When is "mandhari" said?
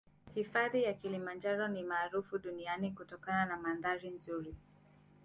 3.57-4.09